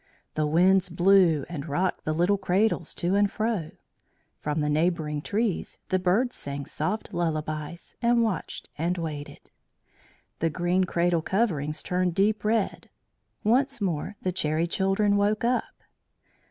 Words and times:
The 0.33 0.47
winds 0.47 0.89
blew 0.89 1.45
and 1.47 1.67
rocked 1.69 2.05
the 2.05 2.11
little 2.13 2.39
cradles 2.39 2.95
to 2.95 3.13
and 3.13 3.31
fro; 3.31 3.69
from 4.39 4.59
the 4.61 4.67
neighbouring 4.67 5.21
trees 5.21 5.77
the 5.89 5.99
birds 5.99 6.35
sang 6.35 6.65
soft 6.65 7.13
lullabies, 7.13 7.95
and 8.01 8.23
watched 8.23 8.71
and 8.79 8.97
waited. 8.97 9.51
The 10.39 10.49
green 10.49 10.85
cradle 10.85 11.21
coverings 11.21 11.83
turned 11.83 12.15
deep 12.15 12.43
red. 12.43 12.89
Once 13.43 13.79
more 13.79 14.15
the 14.23 14.31
Cherry 14.31 14.65
Children 14.65 15.17
woke 15.17 15.43
up. 15.43 15.83